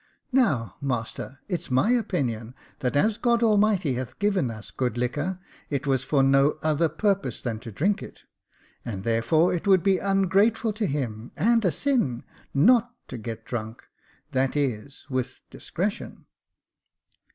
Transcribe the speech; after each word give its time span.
Now, 0.31 0.77
master, 0.81 1.41
it's 1.47 1.69
my 1.69 1.91
opinion 1.91 2.55
that 2.79 2.95
as 2.95 3.19
God 3.19 3.43
Almighty 3.43 3.93
has 3.93 4.15
given 4.15 4.49
us 4.49 4.71
good 4.71 4.97
liquor, 4.97 5.39
it 5.69 5.85
was 5.85 6.03
for 6.03 6.23
no 6.23 6.57
other 6.63 6.89
purpose 6.89 7.39
than 7.39 7.59
to 7.59 7.71
drink 7.71 8.01
it 8.01 8.15
j 8.15 8.21
and 8.83 9.03
therefore 9.03 9.53
it 9.53 9.67
would 9.67 9.83
be 9.83 9.99
ungrateful 9.99 10.73
to 10.73 10.87
him, 10.87 11.31
and 11.37 11.63
a 11.63 11.71
sin, 11.71 12.23
not 12.51 12.95
to 13.09 13.19
get 13.19 13.45
drunk— 13.45 13.83
that 14.31 14.55
is, 14.57 15.05
with 15.07 15.43
discretion." 15.51 16.25